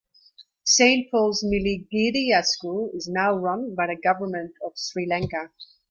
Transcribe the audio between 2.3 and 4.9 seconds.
School is now run by the Government of